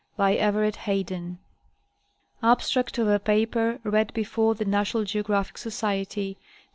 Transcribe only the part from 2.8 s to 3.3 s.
of a